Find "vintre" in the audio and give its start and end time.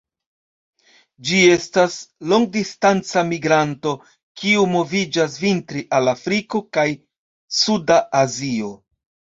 5.45-5.85